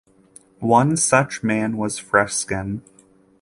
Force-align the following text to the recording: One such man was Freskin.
One 0.65 0.97
such 0.97 1.43
man 1.43 1.77
was 1.77 1.99
Freskin. 2.01 2.81